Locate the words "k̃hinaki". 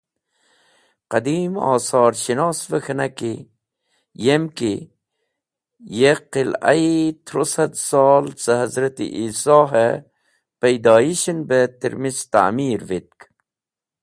2.85-3.33